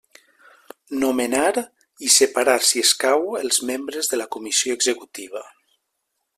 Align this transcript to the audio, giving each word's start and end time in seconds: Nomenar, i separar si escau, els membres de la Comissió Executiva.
Nomenar, 1.01 1.59
i 2.07 2.09
separar 2.15 2.57
si 2.69 2.83
escau, 2.87 3.29
els 3.43 3.61
membres 3.73 4.13
de 4.15 4.21
la 4.23 4.29
Comissió 4.37 4.81
Executiva. 4.81 5.49